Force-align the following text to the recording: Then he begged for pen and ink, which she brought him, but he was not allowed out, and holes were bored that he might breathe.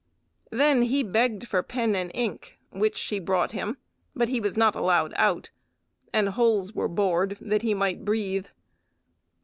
Then 0.49 0.81
he 0.81 1.03
begged 1.03 1.47
for 1.47 1.61
pen 1.61 1.95
and 1.95 2.09
ink, 2.15 2.57
which 2.71 2.97
she 2.97 3.19
brought 3.19 3.51
him, 3.51 3.77
but 4.15 4.29
he 4.29 4.39
was 4.39 4.57
not 4.57 4.73
allowed 4.75 5.13
out, 5.15 5.51
and 6.11 6.29
holes 6.29 6.73
were 6.73 6.87
bored 6.87 7.37
that 7.39 7.61
he 7.61 7.75
might 7.75 8.03
breathe. 8.03 8.47